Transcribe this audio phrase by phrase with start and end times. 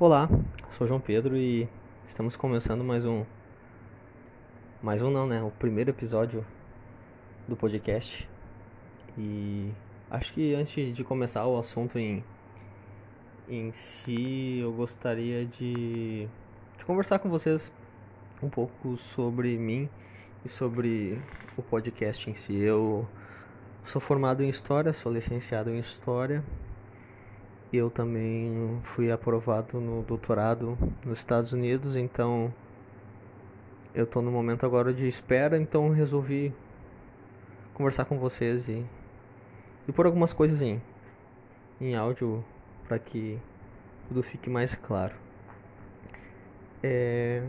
[0.00, 0.28] Olá,
[0.70, 1.68] sou João Pedro e
[2.06, 3.24] estamos começando mais um.
[4.80, 5.42] Mais um não, né?
[5.42, 6.46] O primeiro episódio
[7.48, 8.30] do podcast.
[9.18, 9.72] E
[10.08, 12.22] acho que antes de começar o assunto em,
[13.48, 16.28] em si, eu gostaria de,
[16.78, 17.72] de conversar com vocês
[18.40, 19.88] um pouco sobre mim
[20.44, 21.20] e sobre
[21.56, 22.54] o podcast em si.
[22.54, 23.04] Eu
[23.82, 26.44] sou formado em História, sou licenciado em História
[27.72, 32.52] eu também fui aprovado no doutorado nos Estados Unidos, então
[33.94, 36.54] eu estou no momento agora de espera, então resolvi
[37.74, 38.84] conversar com vocês e,
[39.86, 40.80] e pôr algumas coisas em,
[41.80, 42.44] em áudio
[42.86, 43.38] para que
[44.08, 45.14] tudo fique mais claro.
[46.82, 47.42] É,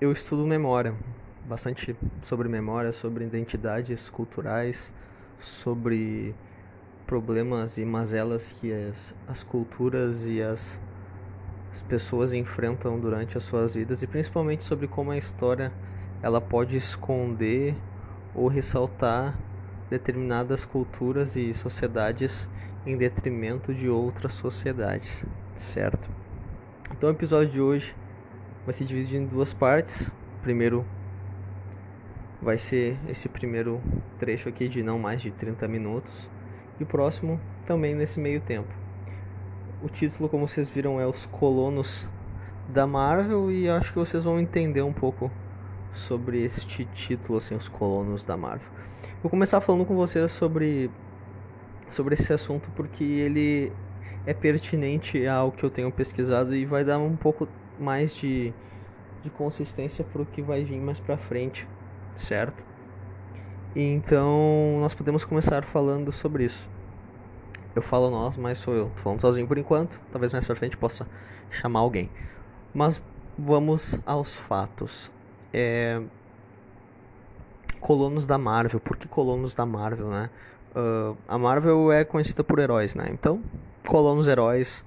[0.00, 0.94] eu estudo memória,
[1.46, 4.92] bastante sobre memória, sobre identidades culturais,
[5.40, 6.34] sobre
[7.12, 10.80] problemas e mazelas que as, as culturas e as,
[11.70, 15.70] as pessoas enfrentam durante as suas vidas e principalmente sobre como a história
[16.22, 17.76] ela pode esconder
[18.34, 19.38] ou ressaltar
[19.90, 22.48] determinadas culturas e sociedades
[22.86, 26.08] em detrimento de outras sociedades, certo?
[26.92, 27.94] Então o episódio de hoje
[28.64, 30.10] vai se dividir em duas partes.
[30.40, 30.82] Primeiro
[32.40, 33.82] vai ser esse primeiro
[34.18, 36.30] trecho aqui de não mais de 30 minutos
[36.78, 38.68] e o próximo também nesse meio tempo.
[39.82, 42.08] O título, como vocês viram, é Os Colonos
[42.68, 45.30] da Marvel e acho que vocês vão entender um pouco
[45.92, 48.68] sobre este título, assim, Os Colonos da Marvel.
[49.22, 50.90] Vou começar falando com vocês sobre
[51.90, 53.70] sobre esse assunto porque ele
[54.24, 57.46] é pertinente ao que eu tenho pesquisado e vai dar um pouco
[57.78, 58.52] mais de,
[59.22, 61.66] de consistência para o que vai vir mais para frente,
[62.16, 62.64] certo?
[63.74, 66.68] Então, nós podemos começar falando sobre isso.
[67.74, 68.90] Eu falo nós, mas sou eu.
[68.96, 69.98] Tô falando sozinho por enquanto.
[70.10, 71.08] Talvez mais pra frente possa
[71.50, 72.10] chamar alguém.
[72.74, 73.02] Mas
[73.38, 75.10] vamos aos fatos.
[75.54, 76.02] É...
[77.80, 78.78] Colonos da Marvel.
[78.78, 80.28] Por que colonos da Marvel, né?
[80.76, 83.06] Uh, a Marvel é conhecida por heróis, né?
[83.10, 83.42] Então,
[83.86, 84.84] colonos heróis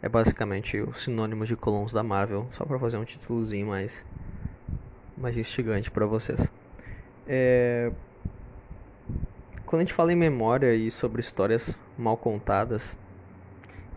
[0.00, 2.46] é basicamente o sinônimo de colonos da Marvel.
[2.52, 4.06] Só para fazer um títulozinho mais,
[5.18, 6.48] mais instigante para vocês.
[7.26, 7.90] É
[9.70, 12.98] quando a gente fala em memória e sobre histórias mal contadas,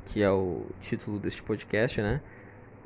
[0.06, 2.22] que é o título deste podcast, né?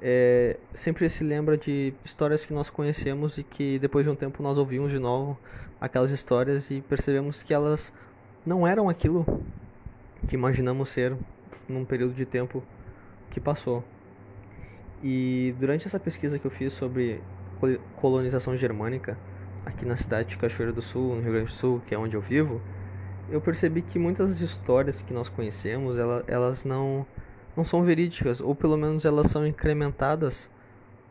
[0.02, 4.42] É, sempre se lembra de histórias que nós conhecemos e que depois de um tempo
[4.42, 5.38] nós ouvimos de novo
[5.82, 7.92] aquelas histórias e percebemos que elas
[8.46, 9.26] não eram aquilo
[10.26, 11.14] que imaginamos ser
[11.68, 12.64] num período de tempo
[13.30, 13.84] que passou.
[15.04, 17.22] E durante essa pesquisa que eu fiz sobre
[17.98, 19.18] colonização germânica
[19.66, 22.16] aqui na cidade de Cachoeira do Sul, no Rio Grande do Sul, que é onde
[22.16, 22.62] eu vivo,
[23.30, 27.06] eu percebi que muitas histórias que nós conhecemos, elas, elas não,
[27.56, 30.50] não são verídicas, ou pelo menos elas são incrementadas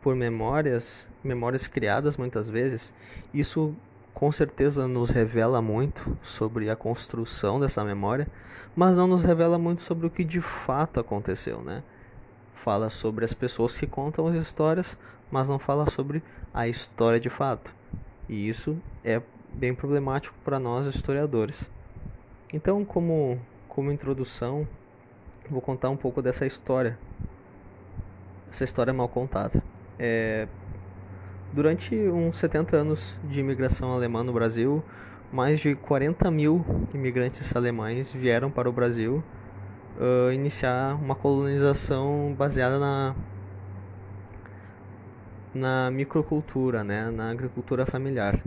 [0.01, 2.93] por memórias, memórias criadas muitas vezes.
[3.33, 3.75] Isso
[4.13, 8.27] com certeza nos revela muito sobre a construção dessa memória,
[8.75, 11.83] mas não nos revela muito sobre o que de fato aconteceu, né?
[12.55, 14.97] Fala sobre as pessoas que contam as histórias,
[15.29, 17.71] mas não fala sobre a história de fato.
[18.27, 19.21] E isso é
[19.53, 21.69] bem problemático para nós historiadores.
[22.53, 24.65] Então, como, como introdução,
[25.49, 26.97] vou contar um pouco dessa história.
[28.49, 29.61] Essa história mal contada.
[29.99, 30.47] É,
[31.51, 34.81] durante uns 70 anos de imigração alemã no Brasil,
[35.31, 39.21] mais de 40 mil imigrantes alemães vieram para o Brasil
[39.97, 43.15] uh, iniciar uma colonização baseada na,
[45.53, 48.41] na microcultura, né, na agricultura familiar.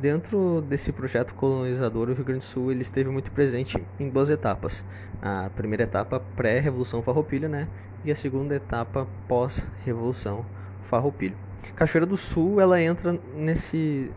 [0.00, 4.30] Dentro desse projeto colonizador, o Rio Grande do Sul ele esteve muito presente em duas
[4.30, 4.84] etapas.
[5.20, 7.66] A primeira etapa pré-revolução farroupilha, né?
[8.04, 10.46] E a segunda etapa pós-revolução
[10.88, 11.34] farroupilha.
[11.74, 14.12] Cachoeira do Sul, ela entra nesse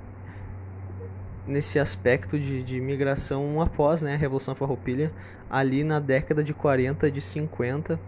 [1.47, 5.11] nesse aspecto de, de migração após né, a Revolução Farroupilha,
[5.49, 7.99] ali na década de 40, de 50,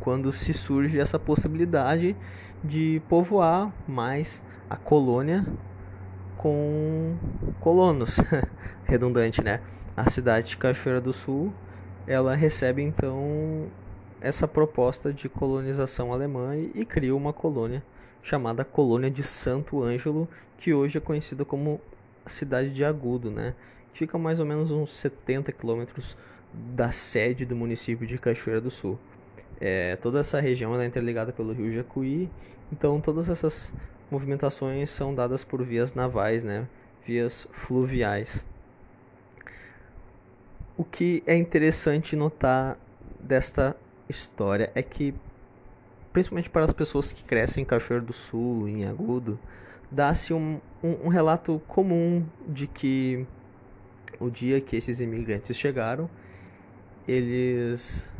[0.00, 2.16] quando se surge essa possibilidade
[2.64, 5.46] de povoar mais a colônia
[6.46, 7.16] com
[7.58, 8.18] colonos,
[8.86, 9.60] redundante, né?
[9.96, 11.52] A cidade de Cachoeira do Sul,
[12.06, 13.66] ela recebe então
[14.20, 17.82] essa proposta de colonização alemã e, e cria uma colônia
[18.22, 21.80] chamada Colônia de Santo Ângelo, que hoje é conhecida como
[22.28, 23.52] cidade de Agudo, né?
[23.92, 26.16] Fica mais ou menos uns 70 quilômetros
[26.54, 28.96] da sede do município de Cachoeira do Sul.
[29.60, 32.30] É, toda essa região é interligada pelo rio Jacuí,
[32.70, 33.72] então todas essas
[34.10, 36.66] movimentações são dadas por vias navais, né?
[37.06, 38.44] vias fluviais.
[40.76, 42.76] O que é interessante notar
[43.20, 43.76] desta
[44.08, 45.14] história é que
[46.12, 49.38] principalmente para as pessoas que crescem em Cachoeiro do Sul, em Agudo,
[49.90, 53.26] dá-se um, um, um relato comum de que
[54.18, 56.08] o dia que esses imigrantes chegaram,
[57.06, 58.10] eles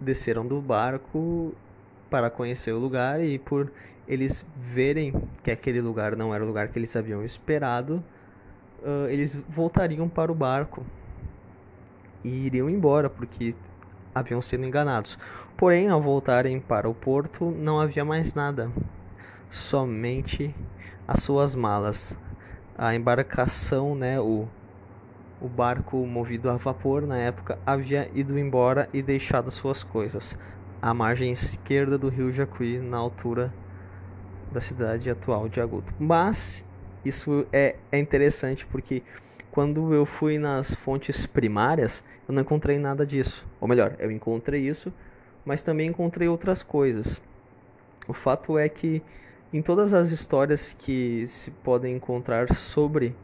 [0.00, 1.54] desceram do barco
[2.10, 3.70] para conhecer o lugar e por
[4.06, 5.12] eles verem
[5.42, 8.02] que aquele lugar não era o lugar que eles haviam esperado,
[8.82, 10.84] uh, eles voltariam para o barco
[12.24, 13.54] e iriam embora porque
[14.14, 15.18] haviam sido enganados.
[15.56, 18.72] Porém, ao voltarem para o porto, não havia mais nada,
[19.50, 20.54] somente
[21.06, 22.16] as suas malas.
[22.76, 24.46] A embarcação, né, o,
[25.40, 30.38] o barco movido a vapor na época havia ido embora e deixado suas coisas
[30.80, 33.52] à margem esquerda do rio Jacuí, na altura
[34.50, 35.92] da cidade atual de Agudo.
[35.98, 36.64] Mas
[37.04, 39.02] isso é, é interessante porque
[39.50, 43.46] quando eu fui nas fontes primárias, eu não encontrei nada disso.
[43.60, 44.92] Ou melhor, eu encontrei isso,
[45.44, 47.20] mas também encontrei outras coisas.
[48.06, 49.02] O fato é que
[49.52, 53.14] em todas as histórias que se podem encontrar sobre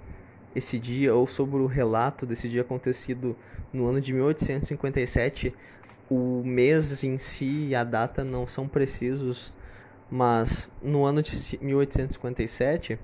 [0.55, 3.37] esse dia ou sobre o relato desse dia acontecido
[3.73, 5.55] no ano de 1857,
[6.11, 9.53] o mês em si e a data não são precisos,
[10.11, 12.99] mas no ano de 1857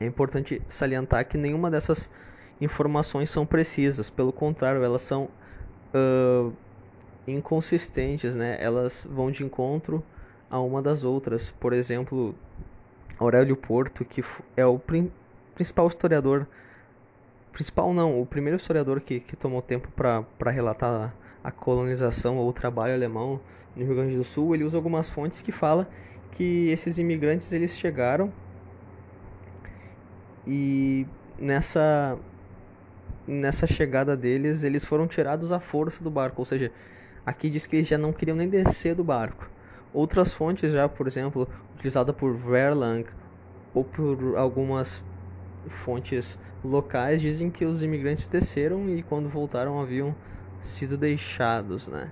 [0.00, 2.10] é importante salientar que nenhuma dessas
[2.60, 5.28] informações são precisas, pelo contrário, elas são
[5.94, 6.52] uh,
[7.26, 8.56] inconsistentes, né?
[8.60, 10.02] Elas vão de encontro
[10.50, 11.50] a uma das outras.
[11.50, 12.34] Por exemplo,
[13.18, 14.22] Aurélio Porto, que
[14.56, 15.10] é o prim
[15.54, 16.46] principal historiador,
[17.52, 21.14] principal não, o primeiro historiador que, que tomou tempo para relatar
[21.46, 23.40] a colonização ou o trabalho alemão
[23.76, 25.88] no Rio Grande do Sul, ele usa algumas fontes que fala
[26.32, 28.32] que esses imigrantes eles chegaram
[30.44, 31.06] e
[31.38, 32.18] nessa
[33.28, 36.72] nessa chegada deles, eles foram tirados à força do barco, ou seja,
[37.24, 39.48] aqui diz que eles já não queriam nem descer do barco.
[39.92, 43.04] Outras fontes já, por exemplo, utilizada por Verlang
[43.72, 45.02] ou por algumas
[45.68, 50.14] fontes locais dizem que os imigrantes desceram e quando voltaram haviam
[50.62, 52.10] sido deixados, né?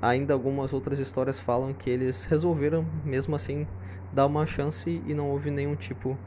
[0.00, 3.66] Ainda algumas outras histórias falam que eles resolveram mesmo assim
[4.12, 6.18] dar uma chance e não houve nenhum tipo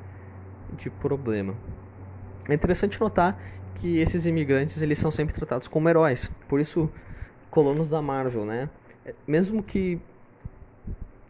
[0.72, 1.58] de problema.
[2.48, 3.42] É interessante notar
[3.74, 6.30] que esses imigrantes eles são sempre tratados como heróis.
[6.48, 6.92] Por isso,
[7.50, 8.70] colonos da Marvel, né?
[9.28, 10.00] Mesmo que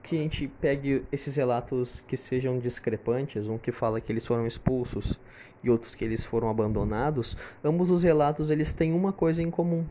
[0.04, 4.46] que a gente pegue esses relatos que sejam discrepantes, um que fala que eles foram
[4.46, 5.18] expulsos
[5.64, 9.88] e outros que eles foram abandonados, ambos os relatos eles têm uma coisa em comum,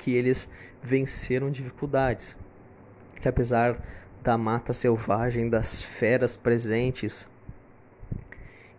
[0.00, 0.48] que eles
[0.82, 2.36] venceram dificuldades,
[3.20, 3.78] que apesar
[4.22, 7.28] da mata selvagem, das feras presentes,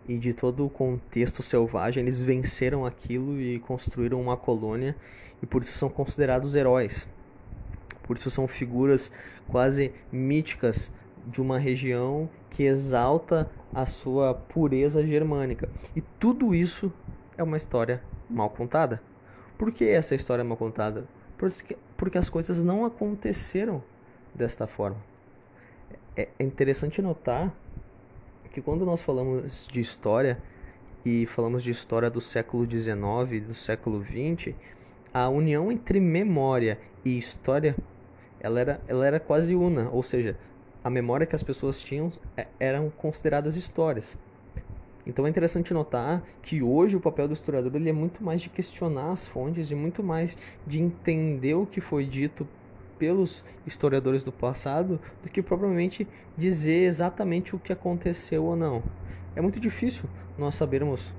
[0.08, 4.96] e de todo o contexto selvagem, eles venceram aquilo e construíram uma colônia
[5.40, 7.08] e por isso são considerados heróis.
[8.02, 9.12] Por isso são figuras
[9.46, 10.90] quase míticas
[11.24, 15.68] de uma região que exalta a sua pureza germânica.
[15.94, 16.92] E tudo isso
[17.38, 19.00] é uma história mal contada.
[19.62, 21.06] Por que essa história é mal contada?
[21.38, 23.80] Porque, porque as coisas não aconteceram
[24.34, 24.96] desta forma.
[26.16, 27.54] É, é interessante notar
[28.52, 30.42] que quando nós falamos de história
[31.04, 34.52] e falamos de história do século XIX, do século XX,
[35.14, 37.76] a união entre memória e história
[38.40, 40.36] ela era, ela era quase una, ou seja,
[40.82, 44.18] a memória que as pessoas tinham é, eram consideradas histórias.
[45.04, 48.48] Então é interessante notar que hoje o papel do historiador ele é muito mais de
[48.48, 52.46] questionar as fontes e muito mais de entender o que foi dito
[52.98, 58.80] pelos historiadores do passado do que propriamente dizer exatamente o que aconteceu ou não.
[59.34, 61.12] É muito difícil nós sabermos,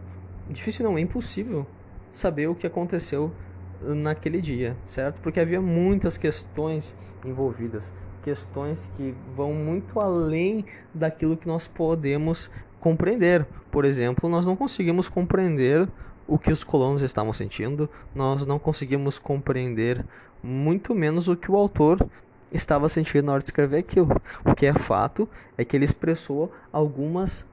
[0.49, 1.67] difícil não, é impossível
[2.13, 3.35] saber o que aconteceu
[3.81, 5.19] naquele dia, certo?
[5.19, 12.49] Porque havia muitas questões envolvidas, questões que vão muito além daquilo que nós podemos
[12.83, 13.47] compreender.
[13.71, 15.87] Por exemplo, nós não conseguimos compreender
[16.27, 20.05] o que os colonos estavam sentindo, nós não conseguimos compreender
[20.43, 22.05] muito menos o que o autor
[22.51, 24.21] estava sentindo na hora de escrever aquilo.
[24.43, 27.45] O que é fato é que ele expressou algumas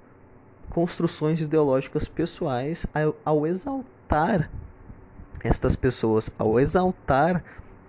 [0.68, 4.50] construções ideológicas pessoais ao, ao exaltar
[5.44, 7.42] estas pessoas, ao exaltar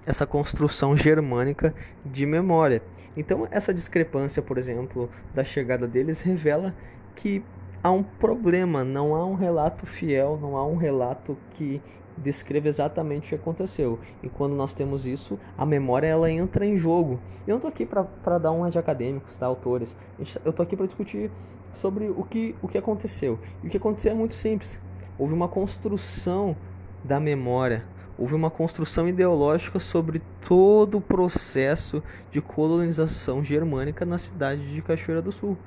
[0.05, 1.73] essa construção germânica
[2.05, 2.83] de memória.
[3.17, 6.73] Então, essa discrepância, por exemplo, da chegada deles revela
[7.15, 7.43] que
[7.83, 11.81] há um problema, não há um relato fiel, não há um relato que
[12.17, 13.99] descreva exatamente o que aconteceu.
[14.21, 17.19] E quando nós temos isso, a memória ela entra em jogo.
[17.47, 19.97] Eu não estou aqui para dar uma de acadêmicos, tá, autores.
[20.43, 21.31] Eu estou aqui para discutir
[21.73, 23.39] sobre o que, o que aconteceu.
[23.63, 24.79] E o que aconteceu é muito simples.
[25.17, 26.55] Houve uma construção
[27.03, 27.85] da memória,
[28.17, 35.21] houve uma construção ideológica sobre todo o processo de colonização germânica na cidade de Cachoeira
[35.21, 35.57] do Sul,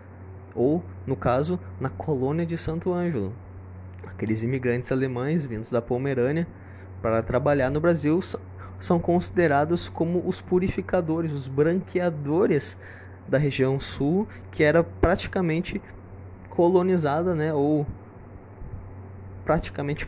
[0.54, 3.34] ou, no caso, na colônia de Santo Ângelo.
[4.06, 6.46] Aqueles imigrantes alemães vindos da Pomerânia
[7.02, 8.20] para trabalhar no Brasil
[8.80, 12.76] são considerados como os purificadores, os branqueadores
[13.26, 15.82] da região sul, que era praticamente
[16.48, 17.86] colonizada, né, ou
[19.44, 20.06] praticamente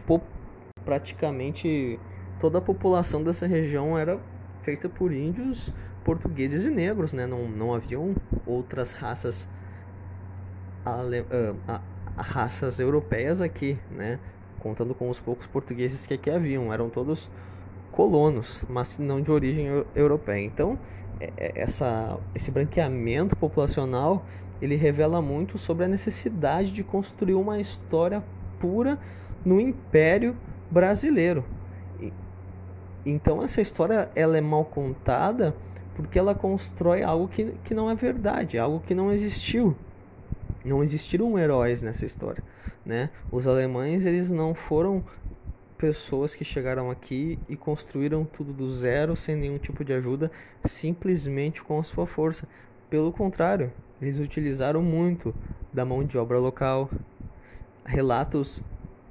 [0.84, 1.98] praticamente
[2.38, 4.20] toda a população dessa região era
[4.62, 5.72] feita por índios,
[6.04, 7.26] portugueses e negros, né?
[7.26, 9.48] Não, não haviam outras raças
[10.86, 11.56] ale, uh,
[12.16, 14.18] raças europeias aqui, né?
[14.60, 17.28] Contando com os poucos portugueses que aqui haviam, eram todos
[17.90, 20.44] colonos, mas não de origem europeia.
[20.44, 20.78] Então,
[21.20, 24.24] é, é, essa, esse branqueamento populacional
[24.60, 28.22] ele revela muito sobre a necessidade de construir uma história
[28.58, 28.98] pura
[29.44, 30.36] no Império
[30.70, 31.44] Brasileiro.
[33.04, 35.54] Então essa história ela é mal contada
[35.94, 39.76] porque ela constrói algo que, que não é verdade, algo que não existiu.
[40.66, 42.42] Não existiram heróis nessa história,
[42.84, 43.10] né?
[43.30, 45.04] Os alemães eles não foram
[45.78, 50.28] pessoas que chegaram aqui e construíram tudo do zero sem nenhum tipo de ajuda,
[50.64, 52.48] simplesmente com a sua força.
[52.90, 55.32] Pelo contrário, eles utilizaram muito
[55.72, 56.90] da mão de obra local.
[57.84, 58.60] Relatos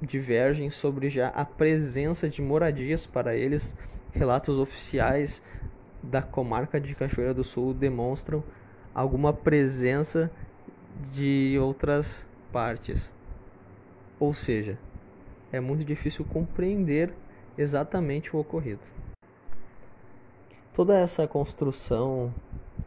[0.02, 3.74] divergem sobre já a presença de moradias para eles.
[4.12, 5.40] Relatos oficiais
[6.02, 8.44] da comarca de Cachoeira do Sul demonstram
[8.94, 10.30] alguma presença
[11.10, 13.12] de outras partes.
[14.18, 14.78] Ou seja,
[15.52, 17.12] é muito difícil compreender
[17.56, 18.80] exatamente o ocorrido.
[20.74, 22.32] Toda essa construção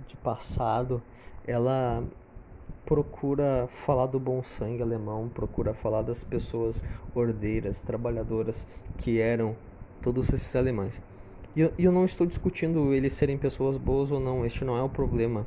[0.07, 1.01] de passado,
[1.45, 2.03] ela
[2.85, 8.65] procura falar do bom sangue alemão, procura falar das pessoas ordeiras, trabalhadoras
[8.97, 9.55] que eram
[10.01, 11.01] todos esses alemães.
[11.55, 14.81] E eu, eu não estou discutindo eles serem pessoas boas ou não, este não é
[14.81, 15.45] o problema.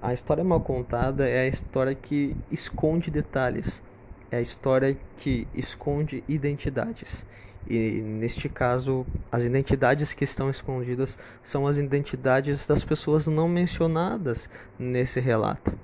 [0.00, 3.82] A história mal contada é a história que esconde detalhes,
[4.30, 7.26] é a história que esconde identidades.
[7.66, 14.48] E neste caso, as identidades que estão escondidas são as identidades das pessoas não mencionadas
[14.78, 15.76] nesse relato.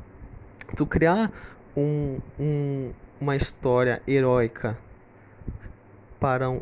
[0.76, 1.32] Tu criar
[1.76, 4.78] um, um, uma história heróica
[6.20, 6.60] para um,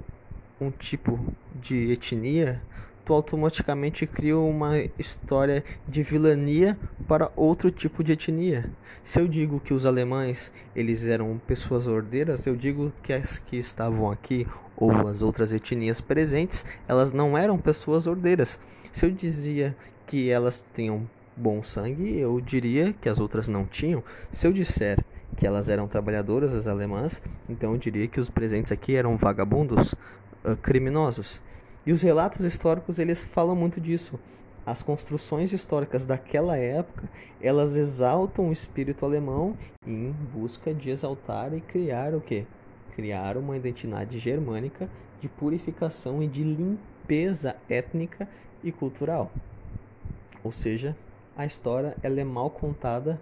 [0.58, 1.20] um tipo
[1.54, 2.62] de etnia
[3.04, 8.70] tu automaticamente cria uma história de vilania para outro tipo de etnia.
[9.02, 13.56] Se eu digo que os alemães eles eram pessoas ordeiras, eu digo que as que
[13.56, 18.58] estavam aqui ou as outras etnias presentes, elas não eram pessoas ordeiras.
[18.92, 24.02] Se eu dizia que elas tinham bom sangue, eu diria que as outras não tinham.
[24.30, 24.98] Se eu disser
[25.36, 29.92] que elas eram trabalhadoras, as alemãs, então eu diria que os presentes aqui eram vagabundos,
[30.44, 31.42] uh, criminosos.
[31.84, 34.18] E os relatos históricos eles falam muito disso.
[34.64, 37.08] As construções históricas daquela época,
[37.40, 42.46] elas exaltam o espírito alemão em busca de exaltar e criar o que?
[42.94, 44.88] Criar uma identidade germânica
[45.20, 48.28] de purificação e de limpeza étnica
[48.62, 49.32] e cultural.
[50.44, 50.96] Ou seja,
[51.36, 53.20] a história ela é mal contada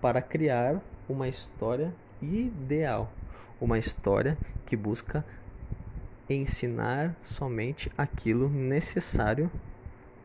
[0.00, 3.12] para criar uma história ideal,
[3.60, 4.36] uma história
[4.66, 5.24] que busca
[6.34, 9.50] ensinar somente aquilo necessário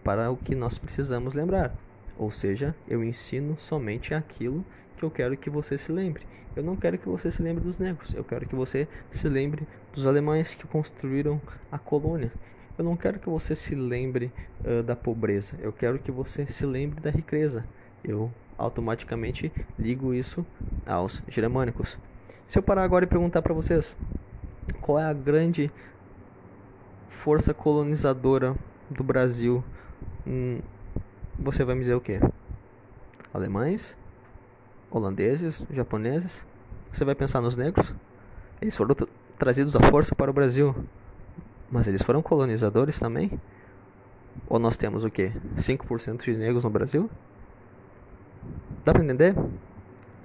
[0.04, 1.76] para o que nós precisamos lembrar.
[2.18, 4.64] Ou seja, eu ensino somente aquilo
[4.96, 6.24] que eu quero que você se lembre.
[6.56, 9.68] Eu não quero que você se lembre dos negros, eu quero que você se lembre
[9.94, 12.32] dos alemães que construíram a colônia.
[12.78, 14.32] Eu não quero que você se lembre
[14.64, 17.66] uh, da pobreza, eu quero que você se lembre da riqueza.
[18.04, 20.46] Eu automaticamente ligo isso
[20.86, 22.00] aos germânicos.
[22.48, 23.98] Se eu parar agora e perguntar para vocês
[24.82, 25.72] qual é a grande
[27.10, 28.56] força colonizadora
[28.90, 29.64] do Brasil,
[30.26, 30.60] hum,
[31.38, 32.20] você vai me dizer o quê?
[33.34, 33.98] Alemães?
[34.90, 35.66] Holandeses?
[35.72, 36.46] Japoneses?
[36.92, 37.94] Você vai pensar nos negros?
[38.62, 38.96] Eles foram
[39.38, 40.74] trazidos à força para o Brasil,
[41.70, 43.32] mas eles foram colonizadores também?
[44.48, 45.32] Ou nós temos o quê?
[45.58, 47.10] 5% de negros no Brasil?
[48.84, 49.36] Dá para entender?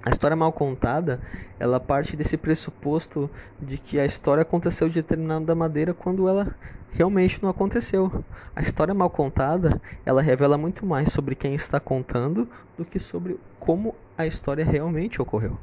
[0.03, 1.21] A história mal contada,
[1.59, 3.31] ela parte desse pressuposto
[3.61, 6.57] de que a história aconteceu de determinada maneira quando ela
[6.91, 8.11] realmente não aconteceu.
[8.57, 13.39] A história mal contada, ela revela muito mais sobre quem está contando do que sobre
[13.59, 15.59] como a história realmente ocorreu.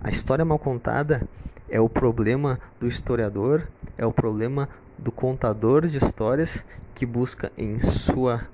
[0.00, 1.28] A história mal contada
[1.68, 3.66] é o problema do historiador,
[3.98, 6.64] é o problema do contador de histórias
[6.94, 8.53] que busca em sua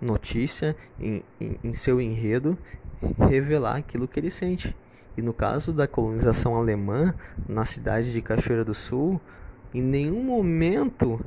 [0.00, 2.56] notícia, em, em, seu enredo,
[3.28, 4.76] revelar aquilo que ele sente.
[5.16, 7.14] E no caso da colonização alemã
[7.48, 9.20] na cidade de Cachoeira do Sul,
[9.72, 11.20] em nenhum momento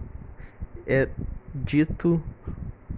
[0.85, 1.09] é
[1.53, 2.21] dito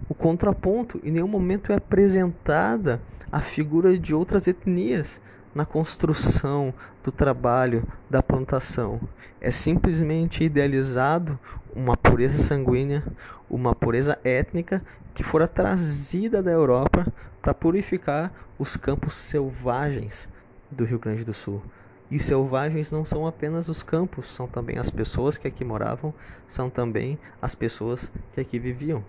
[0.08, 3.00] o contraponto, em nenhum momento é apresentada
[3.30, 5.20] a figura de outras etnias
[5.54, 6.72] na construção
[7.04, 9.00] do trabalho da plantação.
[9.40, 11.38] É simplesmente idealizado
[11.74, 13.04] uma pureza sanguínea,
[13.50, 14.82] uma pureza étnica
[15.14, 17.06] que fora trazida da Europa
[17.40, 20.28] para purificar os campos selvagens
[20.70, 21.62] do Rio Grande do Sul.
[22.10, 26.12] E selvagens não são apenas os campos, são também as pessoas que aqui moravam,
[26.46, 29.02] são também as pessoas que aqui viviam.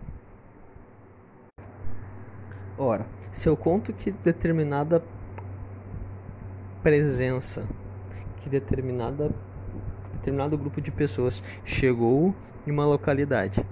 [2.78, 5.04] Ora, se eu conto que determinada
[6.84, 7.66] presença,
[8.38, 9.32] que determinada
[10.14, 12.36] determinado grupo de pessoas chegou
[12.66, 13.66] em uma localidade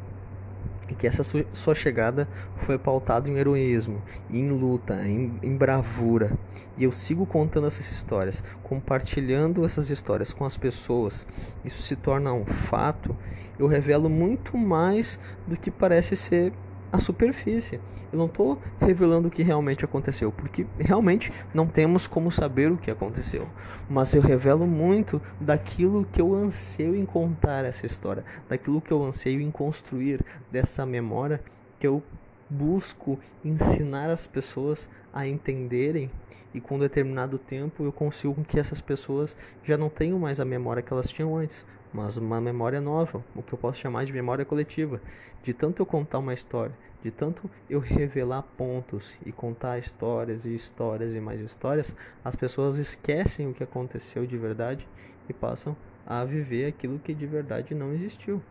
[0.89, 2.27] e que essa sua chegada
[2.58, 6.38] foi pautada em heroísmo, em luta, em, em, bravura.
[6.77, 11.25] E eu sigo contando essas histórias, compartilhando essas histórias com as pessoas.
[11.63, 13.15] Isso se torna um fato.
[13.58, 16.51] Eu revelo muito mais do que parece ser
[16.92, 17.80] a superfície.
[18.12, 22.78] Eu não estou revelando o que realmente aconteceu, porque realmente não temos como saber o
[22.78, 23.48] que aconteceu.
[23.90, 29.02] Mas eu revelo muito daquilo que eu anseio em contar essa história, daquilo que eu
[29.04, 31.42] anseio em construir dessa memória
[31.80, 32.04] que eu
[32.50, 36.12] busco ensinar as pessoas a entenderem
[36.54, 40.46] e com um determinado tempo eu consigo que essas pessoas já não tenham mais a
[40.46, 44.14] memória que elas tinham antes, mas uma memória nova, o que eu posso chamar de
[44.14, 45.02] memória coletiva.
[45.44, 50.54] De tanto eu contar uma história, de tanto eu revelar pontos e contar histórias e
[50.54, 54.88] histórias e mais histórias, as pessoas esquecem o que aconteceu de verdade
[55.28, 58.42] e passam a viver aquilo que de verdade não existiu.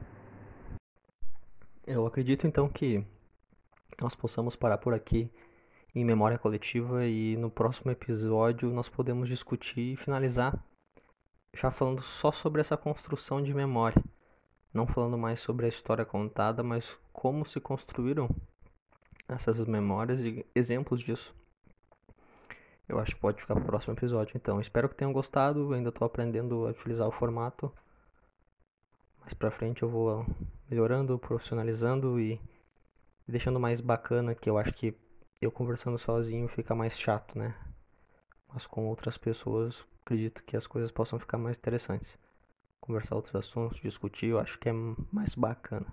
[1.86, 3.04] Eu acredito então que
[4.00, 5.30] nós possamos parar por aqui
[5.94, 10.62] em memória coletiva e no próximo episódio nós podemos discutir e finalizar
[11.54, 14.02] já falando só sobre essa construção de memória,
[14.72, 18.28] não falando mais sobre a história contada, mas como se construíram
[19.28, 21.34] essas memórias e exemplos disso.
[22.88, 24.36] Eu acho que pode ficar para o próximo episódio.
[24.36, 25.60] Então, espero que tenham gostado.
[25.60, 27.72] Eu ainda estou aprendendo a utilizar o formato.
[29.20, 30.26] Mais para frente eu vou
[30.68, 32.40] melhorando, profissionalizando e
[33.28, 34.92] deixando mais bacana, que eu acho que
[35.40, 37.54] eu conversando sozinho fica mais chato, né?
[38.52, 42.18] Mas com outras pessoas acredito que as coisas possam ficar mais interessantes.
[42.80, 44.72] Conversar outros assuntos, discutir, eu acho que é
[45.12, 45.86] mais bacana.